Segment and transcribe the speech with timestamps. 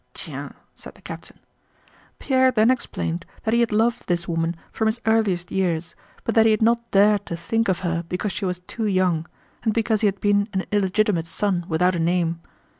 [0.15, 1.37] "Tiens!" said the captain.
[2.17, 5.93] Pierre then explained that he had loved this woman from his earliest years,
[6.23, 9.27] but that he had not dared to think of her because she was too young,
[9.61, 12.41] and because he had been an illegitimate son without a name.